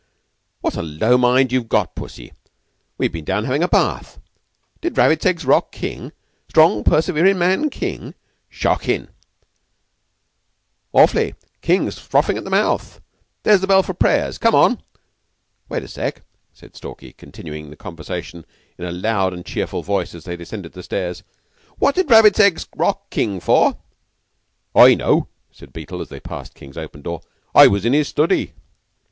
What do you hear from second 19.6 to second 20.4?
voice, as they